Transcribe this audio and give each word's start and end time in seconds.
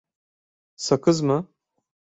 Sakız 0.75 1.21
mı? 1.21 1.47